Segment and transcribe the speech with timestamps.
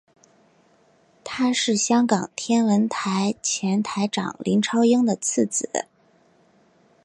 [1.23, 5.69] 他是香港天文台前台长林超英的次子。